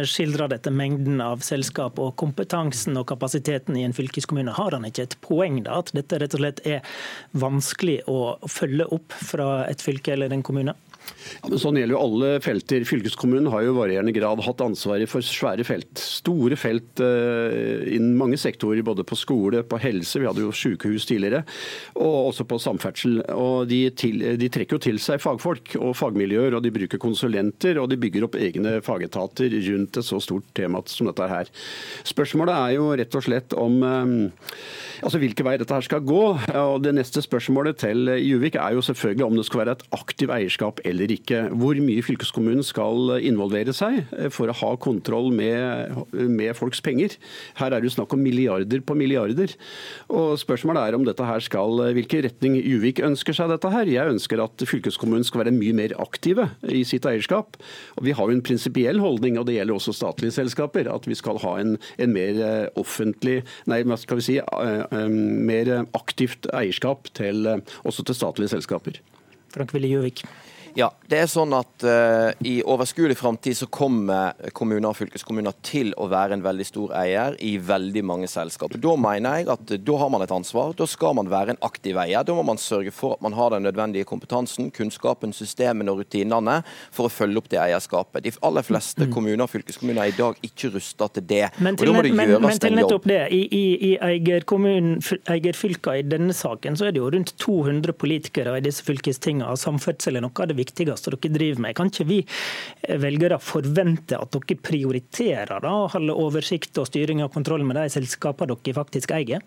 skildrer 0.09 0.51
dette 0.53 0.71
mengden 0.73 1.21
av 1.25 1.43
selskap 1.45 1.99
og 2.03 2.15
kompetansen 2.21 2.97
og 3.01 3.09
kapasiteten 3.11 3.77
i 3.79 3.87
en 3.87 3.97
fylkeskommune. 3.97 4.55
Har 4.57 4.77
han 4.77 4.87
ikke 4.89 5.07
et 5.09 5.19
poeng 5.25 5.63
da, 5.67 5.81
at 5.83 5.93
dette 5.97 6.21
rett 6.23 6.37
og 6.37 6.43
slett 6.43 6.63
er 6.69 6.81
vanskelig 7.37 8.03
å 8.11 8.37
følge 8.51 8.89
opp 8.95 9.17
fra 9.33 9.65
et 9.69 9.83
fylke 9.85 10.15
eller 10.15 10.33
en 10.33 10.45
kommune? 10.47 10.77
Ja, 11.43 11.49
men 11.49 11.61
sånn 11.61 11.79
gjelder 11.79 11.97
jo 11.97 12.03
alle 12.03 12.31
felter. 12.45 12.85
Fylkeskommunen 12.87 13.49
har 13.53 13.65
jo 13.65 13.73
i 13.73 13.79
varierende 13.79 14.15
grad 14.15 14.43
hatt 14.45 14.63
ansvaret 14.65 15.11
for 15.11 15.25
svære 15.25 15.65
felt. 15.67 15.99
Store 15.99 16.59
felt 16.61 17.03
uh, 17.03 17.83
innen 17.87 18.15
mange 18.19 18.39
sektorer, 18.41 18.83
både 18.87 19.07
på 19.07 19.19
skole, 19.19 19.65
på 19.67 19.81
helse, 19.83 20.21
vi 20.21 20.29
hadde 20.29 20.45
jo 20.45 20.53
sykehus 20.55 21.07
tidligere, 21.09 21.43
og 21.97 22.33
også 22.33 22.47
på 22.49 22.61
samferdsel. 22.63 23.21
Og 23.35 23.67
de, 23.71 23.81
til, 23.99 24.23
de, 24.39 24.51
trekker 24.53 24.79
jo 24.79 24.85
til 24.89 25.01
seg 25.03 25.23
fagfolk 25.23 25.77
og 25.81 25.97
fagmiljøer, 25.99 26.57
og 26.57 26.65
de 26.65 26.75
bruker 26.75 27.03
konsulenter, 27.03 27.81
og 27.83 27.91
de 27.93 28.01
bygger 28.03 28.29
opp 28.29 28.39
egne 28.39 28.79
fagetater 28.85 29.57
rundt 29.71 29.99
et 29.99 30.09
så 30.09 30.21
stort 30.23 30.47
tema 30.57 30.83
som 30.91 31.11
dette 31.11 31.31
her. 31.31 31.51
Spørsmålet 32.09 32.55
er 32.57 32.77
jo 32.79 32.91
rett 32.99 33.19
og 33.19 33.27
slett 33.27 33.55
om 33.59 33.83
um, 33.83 34.17
altså 35.03 35.21
hvilken 35.23 35.47
vei 35.47 35.57
dette 35.61 35.75
her 35.75 35.85
skal 35.85 36.05
gå. 36.07 36.23
Og 36.63 36.83
Det 36.83 36.95
neste 36.95 37.23
spørsmålet 37.25 37.81
til 37.83 38.11
Juvik 38.23 38.57
er 38.61 38.77
jo 38.77 38.85
selvfølgelig 38.85 39.27
om 39.27 39.37
det 39.39 39.47
skal 39.49 39.63
være 39.63 39.77
et 39.79 39.85
aktivt 39.95 40.35
eierskap 40.35 40.83
ikke. 41.01 41.47
Hvor 41.59 41.79
mye 41.83 42.03
fylkeskommunen 42.05 42.65
skal 42.67 43.17
involvere 43.23 43.73
seg 43.77 44.03
for 44.35 44.51
å 44.51 44.57
ha 44.57 44.73
kontroll 44.83 45.31
med, 45.35 45.97
med 46.13 46.55
folks 46.59 46.83
penger. 46.85 47.17
Her 47.59 47.73
er 47.73 47.81
det 47.81 47.91
jo 47.91 47.97
snakk 47.97 48.13
om 48.15 48.23
milliarder 48.23 48.83
på 48.85 48.97
milliarder. 48.99 49.55
Og 50.13 50.37
Spørsmålet 50.43 50.89
er 50.89 50.97
om 50.97 51.07
dette 51.07 51.27
her 51.27 51.43
skal, 51.45 51.81
hvilken 51.97 52.25
retning 52.27 52.59
Juvik 52.61 53.03
ønsker 53.05 53.37
seg 53.37 53.53
dette 53.53 53.71
her. 53.73 53.89
Jeg 53.91 54.15
ønsker 54.15 54.43
at 54.43 54.65
fylkeskommunen 54.69 55.27
skal 55.27 55.45
være 55.45 55.55
mye 55.57 55.77
mer 55.77 55.97
aktive 56.03 56.49
i 56.69 56.83
sitt 56.89 57.07
eierskap. 57.09 57.59
Og 57.97 58.07
Vi 58.07 58.17
har 58.17 58.29
jo 58.29 58.37
en 58.37 58.45
prinsipiell 58.45 59.01
holdning, 59.03 59.39
og 59.39 59.47
det 59.49 59.57
gjelder 59.59 59.79
også 59.79 59.95
statlige 59.97 60.37
selskaper, 60.37 60.91
at 60.93 61.09
vi 61.09 61.19
skal 61.19 61.41
ha 61.45 61.57
en, 61.63 61.77
en 61.99 62.15
mer 62.15 62.43
eh, 62.43 62.69
offentlig, 62.81 63.41
nei, 63.71 63.83
hva 63.87 63.99
skal 64.01 64.21
vi 64.21 64.27
si, 64.27 64.39
eh, 64.43 65.09
mer 65.09 65.73
aktivt 65.99 66.49
eierskap 66.53 67.11
til, 67.17 67.47
også 67.89 68.07
til 68.07 68.19
statlige 68.19 68.55
selskaper. 68.57 69.01
Frank 69.53 69.75
Willy 69.77 69.93
Juvik. 69.93 70.25
Ja, 70.79 70.89
det 71.09 71.19
er 71.21 71.29
sånn 71.29 71.53
at 71.57 71.85
uh, 71.85 72.31
I 72.49 72.55
overskuelig 72.65 73.19
framtid 73.21 73.59
så 73.59 73.69
kommer 73.73 74.33
kommuner 74.57 74.89
og 74.91 74.97
fylkeskommuner 74.97 75.55
til 75.65 75.93
å 76.01 76.07
være 76.11 76.39
en 76.39 76.45
veldig 76.45 76.67
stor 76.67 76.95
eier 76.97 77.37
i 77.45 77.55
veldig 77.61 78.03
mange 78.09 78.29
selskaper. 78.31 78.81
Da 78.81 78.95
mener 78.97 79.43
jeg 79.43 79.51
at 79.53 79.75
da 79.85 79.99
har 80.01 80.13
man 80.13 80.25
et 80.25 80.33
ansvar. 80.33 80.73
Da 80.79 80.87
skal 80.89 81.17
man 81.19 81.29
være 81.33 81.55
en 81.55 81.61
aktiv 81.67 81.99
eier. 82.01 82.25
Da 82.25 82.37
må 82.37 82.45
man 82.47 82.61
sørge 82.61 82.95
for 82.95 83.17
at 83.17 83.25
man 83.25 83.37
har 83.37 83.53
den 83.53 83.67
nødvendige 83.67 84.09
kompetansen, 84.09 84.71
kunnskapen, 84.75 85.35
systemene 85.37 85.93
og 85.93 86.03
rutinene 86.03 86.61
for 86.95 87.09
å 87.09 87.13
følge 87.13 87.43
opp 87.43 87.51
det 87.53 87.61
eierskapet. 87.61 88.25
De 88.25 88.35
aller 88.41 88.67
fleste 88.67 89.07
mm. 89.07 89.13
kommuner 89.13 89.45
og 89.45 89.53
fylkeskommuner 89.53 90.07
er 90.07 90.15
i 90.15 90.17
dag 90.17 90.41
ikke 90.49 90.73
rusta 90.79 91.11
til 91.13 91.29
det. 91.29 91.45
Men 91.61 91.77
til, 91.77 91.91
og 91.91 91.93
da 91.93 91.99
må 91.99 92.07
det 92.07 92.15
men, 92.17 92.35
gjøres 92.35 92.49
men 92.49 92.65
til 92.65 92.79
nettopp 92.81 93.11
det, 93.13 93.21
i, 93.37 93.43
i, 93.61 93.93
i 93.93 93.93
eierfylka 94.01 95.99
i 96.01 96.07
denne 96.07 96.37
saken 96.37 96.79
så 96.79 96.89
er 96.89 96.97
det 96.97 97.03
jo 97.03 97.13
rundt 97.13 97.35
200 97.43 97.97
politikere 97.99 98.57
i 98.57 98.65
disse 98.65 98.85
fylkestingene. 98.87 99.53
Samferdsel 99.61 100.17
er 100.17 100.25
noe 100.25 100.33
av 100.41 100.49
det 100.49 100.62
viktigste 100.63 101.15
dere 101.15 101.35
driver 101.37 101.67
med. 101.67 101.77
Kan 101.79 101.93
ikke 101.93 102.09
vi 102.09 102.21
eh, 102.23 102.99
velgere 103.03 103.41
forvente 103.43 104.19
at 104.19 104.35
dere 104.35 104.61
prioriterer 104.63 105.63
da, 105.63 105.75
å 105.85 105.91
holde 105.93 106.17
oversikt 106.17 106.81
og 106.81 106.89
styring 106.91 107.25
og 107.25 107.33
kontroll 107.35 107.67
med 107.67 107.81
de 107.81 107.89
selskapene 107.93 108.57
dere 108.57 108.79
faktisk 108.79 109.15
eier? 109.19 109.45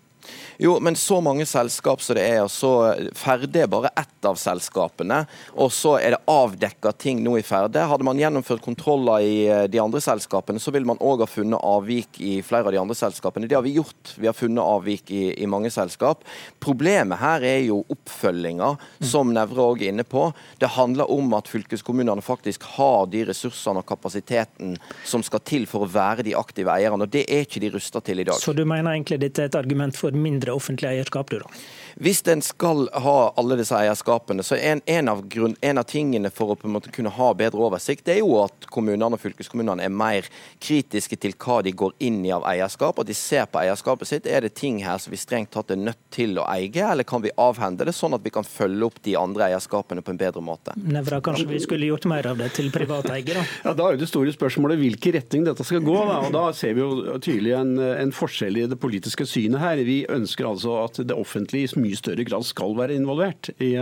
Jo, 0.58 0.77
men 0.79 0.96
så 0.96 1.20
mange 1.24 1.46
selskap 1.46 2.01
som 2.01 2.15
det 2.17 2.25
er, 2.29 2.41
og 2.46 2.51
så 2.51 2.72
Ferde 3.17 3.63
er 3.63 3.72
bare 3.72 3.91
ett 3.98 4.27
av 4.27 4.38
selskapene. 4.39 5.22
Og 5.60 5.72
så 5.74 5.96
er 6.00 6.15
det 6.15 6.22
avdekka 6.32 6.94
ting 6.98 7.22
nå 7.24 7.36
i 7.39 7.44
Ferde. 7.46 7.84
Hadde 7.89 8.08
man 8.08 8.20
gjennomført 8.20 8.63
kontroller 8.65 9.25
i 9.25 9.36
eh, 9.51 9.65
de 9.72 9.82
andre 9.82 10.01
selskapene, 10.03 10.62
så 10.62 10.74
ville 10.74 10.88
man 10.88 11.01
òg 11.03 11.25
ha 11.25 11.29
funnet 11.29 11.62
avvik 11.62 12.20
i 12.24 12.38
flere 12.46 12.70
av 12.70 12.75
de 12.75 12.82
andre 12.82 12.98
selskapene. 12.98 13.50
Det 13.50 13.58
har 13.58 13.65
vi 13.65 13.75
gjort. 13.77 14.15
Vi 14.15 14.29
har 14.29 14.38
funnet 14.38 14.63
avvik 14.63 15.12
i, 15.12 15.24
i 15.44 15.50
mange 15.50 15.72
selskap. 15.74 16.24
Problemet 16.63 17.20
her 17.22 17.46
er 17.46 17.62
jo 17.67 17.82
oppfølginga, 17.91 18.74
som 19.03 19.34
Nevre 19.36 19.65
òg 19.65 19.84
er 19.84 19.94
inne 19.94 20.05
på. 20.08 20.29
Det 20.62 20.72
handler 20.77 21.12
om 21.12 21.34
at 21.38 21.50
fylkeskommunene 21.51 22.24
faktisk 22.25 22.63
har 22.77 23.10
de 23.12 23.25
ressursene 23.29 23.84
og 23.84 23.89
kapasiteten 23.89 24.75
som 25.05 25.24
skal 25.25 25.44
til 25.46 25.67
for 25.70 25.86
å 25.86 25.91
være 25.91 26.25
de 26.25 26.36
aktive 26.38 26.74
eierne. 26.74 27.05
og 27.05 27.12
Det 27.12 27.25
er 27.27 27.46
ikke 27.46 27.63
de 27.63 27.74
rusta 27.75 28.01
til 28.05 28.24
i 28.24 28.27
dag. 28.27 28.39
Så 28.41 28.55
du 28.55 28.63
mener 28.65 28.96
egentlig 28.96 29.20
dette 29.22 29.44
er 29.44 29.51
et 29.51 29.60
argument 29.60 29.96
for 29.98 30.14
mindre 30.19 30.55
offentlig 30.55 30.91
eierskap, 30.91 31.29
du 31.31 31.39
da? 31.43 31.51
Hvis 31.95 32.19
en 32.27 32.41
skal 32.43 32.89
ha 32.91 33.19
alle 33.39 33.55
disse 33.55 33.75
eierskapene, 33.77 34.43
så 34.43 34.57
er 34.57 34.74
en, 34.74 34.81
en, 34.91 35.10
av 35.13 35.22
grunn, 35.31 35.53
en, 35.63 35.79
av 35.79 35.86
tingene 35.88 36.27
for 36.34 36.51
å 36.51 36.57
på 36.60 36.67
en 36.67 36.74
måte 36.75 36.91
kunne 36.91 37.12
ha 37.15 37.29
bedre 37.39 37.62
oversikt, 37.69 38.03
det 38.10 38.17
er 38.17 38.19
jo 38.19 38.34
at 38.41 38.67
kommunene 38.67 39.15
og 39.15 39.22
fylkeskommunene 39.22 39.86
er 39.86 39.93
mer 39.95 40.27
kritiske 40.60 41.15
til 41.24 41.38
hva 41.39 41.62
de 41.63 41.72
går 41.72 41.93
inn 42.03 42.19
i 42.27 42.34
av 42.36 42.43
eierskap. 42.50 43.00
At 43.00 43.07
de 43.07 43.15
ser 43.15 43.48
på 43.48 43.62
eierskapet 43.62 44.12
sitt. 44.12 44.27
Er 44.27 44.43
det 44.43 44.57
ting 44.60 44.81
her 44.84 45.00
som 45.00 45.15
vi 45.15 45.19
strengt 45.22 45.53
tatt 45.55 45.72
er 45.72 45.79
nødt 45.79 46.01
til 46.12 46.36
å 46.41 46.48
eie, 46.51 46.84
eller 46.84 47.07
kan 47.07 47.24
vi 47.24 47.31
avhende 47.39 47.88
det, 47.88 47.95
sånn 47.95 48.17
at 48.17 48.25
vi 48.25 48.34
kan 48.36 48.43
følge 48.43 48.89
opp 48.89 49.00
de 49.07 49.15
andre 49.19 49.48
eierskapene 49.48 50.03
på 50.03 50.12
en 50.12 50.19
bedre 50.19 50.43
måte? 50.43 50.75
Nevra, 50.75 51.22
kanskje 51.24 51.48
vi 51.53 51.62
skulle 51.63 51.88
gjort 51.88 52.10
mer 52.12 52.27
av 52.34 52.43
det 52.43 52.51
til 52.60 52.72
private 52.75 53.15
eiere? 53.15 53.45
Ja, 53.65 53.72
Da 53.74 53.88
er 53.88 53.95
jo 53.95 54.01
det 54.03 54.10
store 54.10 54.34
spørsmålet 54.36 54.77
hvilken 54.81 55.15
retning 55.15 55.45
dette 55.48 55.63
skal 55.65 55.79
gå. 55.86 55.95
Da, 56.10 56.19
og 56.27 56.36
da 56.36 56.43
ser 56.57 56.75
vi 56.75 56.84
jo 56.84 57.17
tydelig 57.24 57.55
en, 57.55 57.74
en 57.79 58.12
forskjell 58.13 58.60
i 58.60 58.67
det 58.69 58.77
politiske 58.81 59.25
synet 59.29 59.63
her. 59.63 59.79
Vi 59.88 59.94
ønsker 60.11 60.47
altså 60.49 60.77
at 60.83 60.99
det 61.07 61.15
offentlige 61.15 61.69
i 61.69 61.81
mye 61.81 61.99
større 61.99 62.25
grad 62.27 62.45
skal 62.47 62.75
være 62.77 62.97
involvert 62.97 63.49
i 63.63 63.73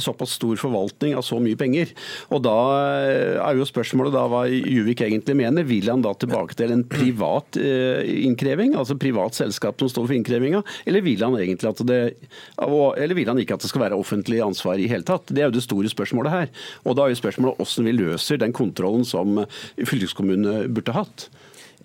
såpass 0.00 0.36
stor 0.38 0.58
forvaltning 0.60 1.16
av 1.16 1.24
så 1.26 1.40
mye 1.42 1.58
penger. 1.58 1.92
Og 2.30 2.44
Da 2.46 2.56
er 3.42 3.58
jo 3.58 3.66
spørsmålet 3.66 4.14
da 4.14 4.26
hva 4.30 4.44
Juvik 4.46 5.02
egentlig 5.02 5.36
mener. 5.38 5.66
Vil 5.66 5.88
han 5.90 6.04
da 6.04 6.12
tilbake 6.14 6.56
til 6.58 6.72
en 6.74 6.84
privat 6.86 7.58
eh, 7.58 8.04
innkreving, 8.26 8.76
altså 8.78 8.98
privat 9.00 9.34
selskap 9.38 9.80
som 9.82 9.90
står 9.90 10.08
for 10.08 10.16
innkrevinga, 10.16 10.62
eller 10.86 11.04
vil 11.04 11.24
han 11.24 11.36
egentlig 11.40 11.72
at 11.72 11.82
det 11.86 12.02
eller 12.56 13.14
vil 13.16 13.28
han 13.30 13.40
ikke 13.40 13.56
at 13.56 13.64
det 13.64 13.70
skal 13.70 13.86
være 13.86 13.98
offentlig 13.98 14.40
ansvar 14.44 14.80
i 14.80 14.88
hele 14.90 15.06
tatt? 15.06 15.30
Det 15.30 15.42
er 15.42 15.50
jo 15.50 15.56
det 15.56 15.64
store 15.64 15.90
spørsmålet 15.90 16.32
her. 16.32 16.52
Og 16.84 16.96
da 16.96 17.06
er 17.06 17.14
jo 17.14 17.20
spørsmålet 17.22 17.60
hvordan 17.60 17.88
vi 17.88 17.96
løser 17.96 18.40
den 18.40 18.54
kontrollen 18.56 19.06
som 19.06 19.42
fylkeskommunene 19.76 20.66
burde 20.72 20.94
hatt. 20.96 21.28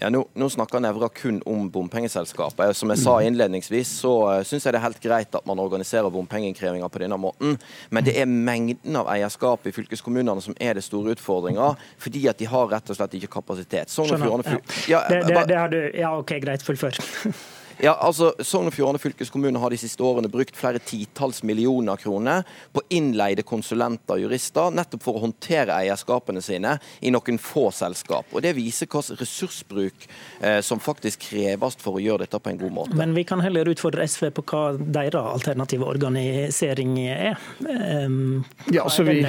Ja, 0.01 0.09
nå, 0.09 0.23
nå 0.33 0.47
snakker 0.49 0.81
Nevra 0.81 1.11
kun 1.13 1.41
om 1.45 1.67
bompengeselskapet. 1.69 2.73
Som 2.77 2.89
jeg 2.89 3.03
sa 3.03 3.19
innledningsvis, 3.21 3.91
så 4.01 4.13
uh, 4.25 4.39
syns 4.47 4.65
jeg 4.65 4.73
det 4.73 4.79
er 4.81 4.87
helt 4.87 5.03
greit 5.03 5.37
at 5.37 5.45
man 5.45 5.61
organiserer 5.61 6.09
bompengeinnkrevinga 6.09 6.89
på 6.89 7.03
denne 7.03 7.19
måten. 7.21 7.59
Men 7.93 8.07
det 8.07 8.15
er 8.17 8.25
mengden 8.25 8.97
av 8.97 9.11
eierskap 9.13 9.69
i 9.69 9.75
fylkeskommunene 9.75 10.41
som 10.41 10.57
er 10.57 10.79
det 10.79 10.87
store 10.87 11.13
utfordringa. 11.13 11.75
Fordi 12.01 12.25
at 12.33 12.41
de 12.41 12.49
har 12.49 12.69
rett 12.73 12.89
og 12.89 12.97
slett 12.97 13.17
ikke 13.19 13.35
kapasitet. 13.37 13.93
Skjønner. 13.93 14.57
Ja. 14.89 15.05
Ja, 15.05 15.05
det, 15.09 15.23
det, 15.29 15.47
det 15.53 15.61
har 15.61 15.69
du, 15.69 15.81
ja, 15.93 16.15
OK, 16.17 16.39
greit. 16.41 16.65
Fullfør. 16.65 16.97
Ja, 17.81 17.95
altså, 17.97 18.31
Sogn 18.45 18.69
og 18.69 18.75
Fjordane 18.75 19.01
fylkeskommune 19.01 19.59
har 19.61 19.73
de 19.73 19.79
siste 19.81 20.03
årene 20.05 20.29
brukt 20.29 20.53
flere 20.57 20.77
titalls 20.85 21.41
millioner 21.47 21.97
kroner 21.97 22.45
på 22.75 22.83
innleide 22.93 23.41
konsulenter 23.47 24.19
og 24.19 24.25
jurister, 24.27 24.69
nettopp 24.77 25.01
for 25.01 25.17
å 25.17 25.23
håndtere 25.23 25.79
eierskapene 25.81 26.43
sine 26.45 26.75
i 27.01 27.09
noen 27.13 27.41
få 27.41 27.69
selskap. 27.73 28.29
Og 28.35 28.45
Det 28.45 28.53
viser 28.57 28.89
hva 28.91 29.01
ressursbruk 29.17 30.05
eh, 30.41 30.59
som 30.61 30.81
faktisk 30.83 31.25
kreves 31.31 31.79
for 31.81 31.97
å 31.97 32.03
gjøre 32.03 32.27
dette 32.27 32.37
på 32.37 32.53
en 32.53 32.61
god 32.61 32.75
måte. 32.77 32.97
Men 33.01 33.15
vi 33.17 33.25
kan 33.25 33.41
heller 33.41 33.73
utfordre 33.73 34.05
SV 34.05 34.29
på 34.37 34.45
hva 34.51 34.63
deres 34.77 35.33
alternative 35.39 35.89
organisering 35.89 36.99
er. 37.01 37.39
Um, 37.65 38.43
ja, 38.69 38.85
altså 38.85 39.07
vi, 39.07 39.23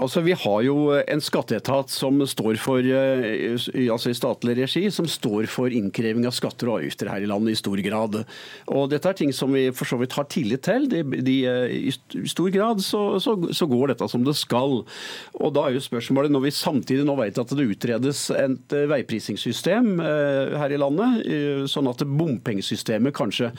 Altså, 0.00 0.22
Vi 0.24 0.32
har 0.32 0.62
jo 0.64 0.94
en 0.96 1.20
skatteetat 1.20 1.90
som 1.92 2.22
står 2.24 2.56
for, 2.56 2.80
eh, 2.80 3.52
altså 3.92 4.08
i 4.08 4.16
statlig 4.16 4.54
regi, 4.56 4.86
som 4.90 5.04
står 5.04 5.46
for 5.52 5.68
innkreving 5.68 6.24
av 6.24 6.32
skatter 6.32 6.70
og 6.70 6.80
avgifter 6.80 7.10
her 7.12 7.20
i 7.20 7.28
landet 7.28 7.52
i 7.52 7.60
stor 7.60 7.76
grad. 7.84 8.24
Og 8.68 8.88
Dette 8.88 9.10
er 9.10 9.12
ting 9.12 9.32
som 9.32 9.52
vi 9.52 9.70
for 9.70 9.84
så 9.84 9.98
vidt 10.00 10.16
har 10.16 10.24
tillit 10.32 10.62
til. 10.62 10.88
De, 10.88 11.02
de, 11.04 11.44
I 11.44 11.92
stor 12.24 12.48
grad 12.48 12.80
så, 12.80 13.20
så, 13.20 13.36
så, 13.52 13.68
går 13.68 13.92
dette 13.92 14.08
som 14.08 14.24
det 14.24 14.34
skal. 14.34 14.86
Og 15.34 15.52
Da 15.52 15.66
er 15.66 15.76
jo 15.76 15.84
spørsmålet, 15.84 16.32
når 16.32 16.46
vi 16.46 16.54
samtidig 16.56 17.04
nå 17.04 17.18
vet 17.20 17.36
at 17.36 17.52
det 17.52 17.68
utredes 17.68 18.30
et 18.30 18.72
eh, 18.72 18.88
veiprisingssystem 18.88 20.00
eh, 20.00 20.56
her 20.56 20.72
i 20.72 20.80
landet, 20.80 21.28
sånn 21.68 21.88
at 21.90 22.00
bompengesystemet 22.06 23.12
kanskje 23.14 23.50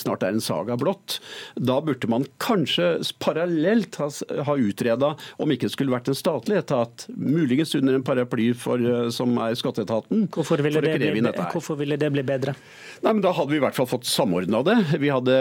snart 0.00 0.22
er 0.24 0.32
en 0.32 0.42
saga 0.42 0.76
blått, 0.80 1.18
da 1.56 1.78
burde 1.84 2.08
man 2.08 2.24
kanskje 2.40 3.02
parallelt 3.20 3.98
ha, 4.00 4.08
ha 4.46 4.56
utreda 4.56 5.14
om 5.38 5.52
ikke 5.57 5.57
ikke 5.58 5.70
skulle 5.72 5.92
vært 5.92 6.08
en 6.10 6.16
statlig 6.16 6.58
etat, 6.60 7.06
muligens 7.18 7.74
under 7.78 7.98
en 7.98 8.04
paraply 8.06 8.50
for, 8.56 8.80
eh, 8.80 9.08
som 9.14 9.36
er 9.42 9.56
skatteetaten. 9.58 10.28
Hvorfor 10.34 10.62
ville, 10.64 10.80
for 10.80 10.86
det, 10.86 11.12
bli, 11.12 11.32
hvorfor 11.52 11.78
ville 11.80 11.98
det 12.00 12.10
bli 12.14 12.24
bedre? 12.26 12.54
Nei, 13.02 13.12
men 13.12 13.22
Da 13.22 13.32
hadde 13.34 13.52
vi 13.52 13.58
i 13.58 13.62
hvert 13.62 13.76
fall 13.76 13.88
fått 13.90 14.08
samordna 14.08 14.62
det. 14.66 14.76
Vi 14.98 15.10
hadde, 15.12 15.34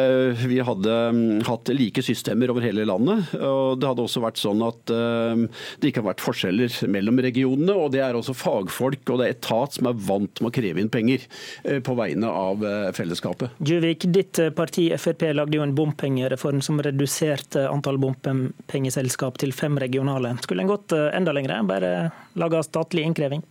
vi 0.45 0.59
hadde 0.62 0.97
um, 1.13 1.21
hatt 1.47 1.71
like 1.74 2.03
systemer 2.05 2.51
over 2.53 2.65
hele 2.65 2.86
landet. 2.86 3.31
og 3.39 3.79
Det 3.81 3.89
hadde 3.89 4.05
også 4.05 4.21
vært 4.24 4.41
sånn 4.41 4.62
at 4.65 4.93
um, 4.93 5.47
det 5.81 5.91
ikke 5.91 6.03
har 6.03 6.09
vært 6.12 6.25
forskjeller 6.25 6.75
mellom 6.93 7.21
regionene. 7.24 7.74
og 7.74 7.93
Det 7.95 8.03
er 8.05 8.17
også 8.17 8.36
fagfolk 8.38 9.13
og 9.13 9.21
det 9.21 9.29
er 9.29 9.38
etat 9.38 9.77
som 9.77 9.89
er 9.89 9.97
vant 10.07 10.43
med 10.43 10.51
å 10.51 10.55
kreve 10.57 10.83
inn 10.83 10.91
penger 10.93 11.25
uh, 11.65 11.79
på 11.81 11.97
vegne 11.97 12.29
av 12.29 12.65
fellesskapet. 12.97 13.57
Juvik, 13.65 14.05
ditt 14.13 14.39
parti 14.57 14.88
Frp 14.97 15.27
lagde 15.38 15.57
jo 15.57 15.63
en 15.65 15.75
bompengereform 15.77 16.62
som 16.65 16.81
reduserte 16.83 17.65
antall 17.69 18.00
bompengeselskap 18.01 19.39
til 19.41 19.53
fem 19.55 19.77
regionale. 20.07 20.37
Skulle 20.41 20.61
en 20.61 20.67
gått 20.67 20.91
enda 20.91 21.31
lenger, 21.31 21.63
bare 21.63 22.11
laga 22.33 22.63
statlig 22.63 23.03
innkreving? 23.03 23.41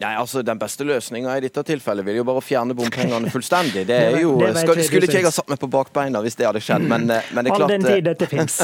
Nei, 0.00 0.14
altså 0.16 0.42
Den 0.46 0.58
beste 0.60 0.86
løsninga 0.88 1.36
i 1.36 1.42
dette 1.44 1.62
tilfellet 1.66 2.06
vil 2.06 2.20
jo 2.20 2.26
bare 2.28 2.42
fjerne 2.44 2.76
bompengene 2.76 3.30
fullstendig. 3.34 3.84
Det 3.88 3.98
er 4.06 4.18
jo, 4.22 4.34
skal, 4.56 4.80
Skulle 4.86 5.08
ikke 5.08 5.20
jeg 5.20 5.28
ha 5.28 5.34
satt 5.34 5.50
meg 5.52 5.60
på 5.60 5.68
bakbeina 5.70 6.22
hvis 6.24 6.38
det 6.38 6.48
hadde 6.48 6.62
skjedd, 6.64 6.86
men, 6.88 7.08
eh, 7.12 7.32
men 7.34 7.46
det 7.46 7.52
er 7.52 7.58
klart 7.58 7.70
All 7.70 7.76
den 7.76 7.84
tid 7.86 8.06
dette 8.08 8.26
fins. 8.30 8.56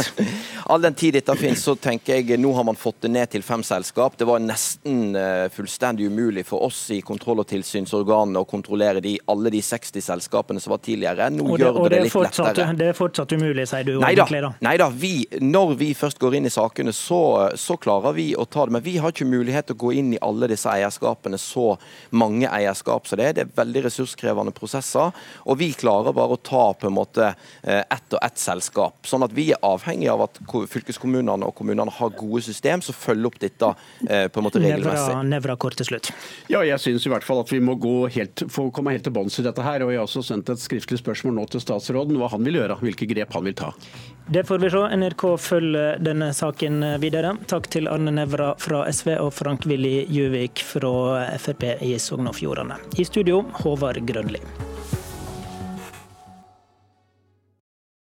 all 0.66 0.82
den 0.82 0.96
tid 0.98 1.14
dette 1.18 1.36
fins, 1.38 1.62
så 1.62 1.76
tenker 1.78 2.20
jeg 2.20 2.40
nå 2.40 2.50
har 2.56 2.64
man 2.66 2.78
fått 2.78 3.04
det 3.04 3.12
ned 3.12 3.30
til 3.30 3.44
fem 3.44 3.62
selskap. 3.66 4.16
Det 4.18 4.26
var 4.28 4.40
nesten 4.42 5.14
fullstendig 5.52 6.08
umulig 6.10 6.46
for 6.48 6.64
oss 6.66 6.80
i 6.94 7.00
kontroll- 7.04 7.42
og 7.42 7.46
tilsynsorganene 7.50 8.40
å 8.40 8.48
kontrollere 8.48 9.02
de, 9.04 9.16
alle 9.30 9.52
de 9.52 9.60
60 9.62 10.02
selskapene 10.02 10.62
som 10.62 10.72
var 10.74 10.80
tidligere. 10.84 11.28
Nå 11.34 11.44
og 11.46 11.58
det, 11.58 11.66
gjør 11.66 11.78
det, 11.78 11.92
det 11.92 12.00
litt 12.06 12.14
fortsatt, 12.14 12.50
lettere. 12.50 12.76
Det 12.80 12.88
er 12.90 12.98
fortsatt 12.98 13.36
umulig, 13.36 13.66
sier 13.70 13.86
du 13.86 13.92
Neida, 14.00 14.24
egentlig 14.24 14.42
da? 14.46 14.52
Nei 14.66 14.74
da. 14.80 14.88
Vi, 15.04 15.12
når 15.44 15.76
vi 15.80 15.90
først 15.98 16.20
går 16.22 16.38
inn 16.40 16.48
i 16.48 16.52
sakene, 16.52 16.94
så, 16.96 17.20
så 17.60 17.76
klarer 17.80 18.16
vi 18.16 18.30
å 18.36 18.48
ta 18.48 18.66
det. 18.66 18.76
Men 18.78 18.84
vi 18.86 18.96
har 19.02 19.14
ikke 19.14 19.28
mulighet 19.28 19.70
til 19.70 19.78
å 19.78 19.82
gå 19.86 19.94
inn 20.00 20.14
i 20.16 20.22
alle 20.24 20.50
disse 20.50 20.72
eierskapene 20.72 21.25
så 21.34 21.74
mange 22.14 22.46
eierskap 22.46 23.08
som 23.08 23.18
det 23.18 23.26
er. 23.26 23.34
Det 23.36 23.44
er 23.44 23.54
veldig 23.58 23.82
ressurskrevende 23.88 24.54
prosesser. 24.54 25.10
Og 25.44 25.58
vi 25.58 25.72
klarer 25.76 26.14
bare 26.16 26.36
å 26.36 26.40
ta 26.40 26.68
på 26.78 26.86
en 26.86 26.96
måte 26.96 27.32
eh, 27.62 27.82
ett 27.82 28.14
og 28.14 28.22
ett 28.22 28.38
selskap. 28.38 29.02
Sånn 29.08 29.26
at 29.26 29.34
vi 29.36 29.50
er 29.54 29.62
avhengig 29.66 30.08
av 30.12 30.26
at 30.28 30.40
fylkeskommunene 30.46 31.48
og 31.48 31.54
kommunene 31.58 31.92
har 31.98 32.14
gode 32.16 32.44
system 32.46 32.84
som 32.84 32.96
følger 32.96 33.30
opp 33.30 33.38
dette 33.42 33.72
eh, 34.08 34.26
på 34.30 34.40
en 34.40 34.48
måte 34.48 34.62
regelmessig. 34.62 35.12
Nevra, 35.12 35.22
nevra 35.34 35.58
kort 35.60 35.78
til 35.80 35.90
slutt. 35.90 36.12
Ja, 36.52 36.62
jeg 36.66 36.78
syns 36.82 37.06
i 37.06 37.12
hvert 37.12 37.26
fall 37.26 37.42
at 37.42 37.52
vi 37.52 37.60
må 37.62 37.76
gå 37.80 37.96
helt, 38.14 38.46
få 38.52 38.68
komme 38.74 38.94
helt 38.94 39.06
til 39.06 39.14
bunns 39.16 39.38
i 39.40 39.46
dette 39.46 39.64
her. 39.66 39.84
Og 39.84 39.94
jeg 39.94 40.02
har 40.02 40.08
også 40.08 40.24
sendt 40.26 40.52
et 40.52 40.62
skriftlig 40.62 41.00
spørsmål 41.02 41.40
nå 41.40 41.48
til 41.52 41.64
statsråden 41.64 42.20
hva 42.20 42.30
han 42.32 42.46
vil 42.46 42.60
gjøre, 42.60 42.78
hvilke 42.84 43.08
grep 43.10 43.34
han 43.36 43.48
vil 43.48 43.58
ta. 43.58 43.72
Det 44.26 44.42
får 44.44 44.58
vi 44.58 44.70
se. 44.70 44.82
NRK 44.96 45.22
følger 45.38 46.00
denne 46.02 46.32
saken 46.34 46.82
videre. 47.02 47.36
Takk 47.46 47.68
til 47.70 47.86
Arne 47.86 48.10
Nevra 48.14 48.52
fra 48.58 48.82
SV 48.90 49.12
og 49.20 49.30
Frank 49.36 49.68
Willy 49.70 50.00
Juvik 50.10 50.64
Frp 51.38 51.68
i 51.82 51.94
Sogn 52.02 52.30
og 52.30 52.36
Fjordane. 52.38 52.80
I 52.98 53.04
studio, 53.08 53.42
Håvard 53.62 54.02
Grønli. 54.08 54.42